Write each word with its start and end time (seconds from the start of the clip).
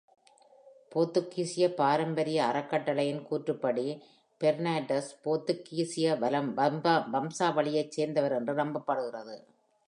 போர்த்துகீசிய 0.91 1.65
பாரம்பரிய 1.73 2.45
அறக்கட்டளையின் 2.45 3.21
கூற்றுப்படி, 3.29 3.85
பெர்னாண்டஸ் 4.41 5.11
போர்த்துகீசிய 5.25 6.17
வம்சாவளியைச் 7.11 7.91
சேர்ந்தவர் 7.91 8.31
என்று 8.31 8.55
நம்பப்படுகிறது. 8.55 9.37